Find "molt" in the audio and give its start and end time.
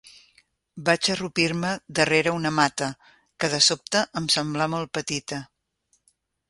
4.77-4.95